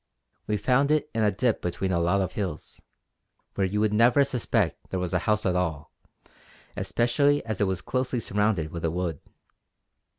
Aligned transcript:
We 0.47 0.57
found 0.57 0.89
it 0.89 1.11
in 1.13 1.21
a 1.21 1.29
dip 1.29 1.61
between 1.61 1.91
a 1.91 1.99
lot 1.99 2.21
of 2.21 2.31
hills 2.31 2.81
where 3.53 3.67
you 3.67 3.79
would 3.81 3.93
never 3.93 4.23
suspect 4.23 4.89
there 4.89 4.99
was 4.99 5.13
a 5.13 5.19
house 5.29 5.45
at 5.45 5.55
all, 5.55 5.91
especially 6.75 7.45
as 7.45 7.61
it 7.61 7.67
was 7.67 7.81
closely 7.81 8.19
surrounded 8.19 8.71
with 8.71 8.83
a 8.83 8.89
wood. 8.89 9.21